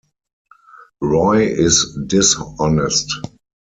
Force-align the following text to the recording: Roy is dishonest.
Roy 0.99 1.43
is 1.43 1.95
dishonest. 2.07 3.05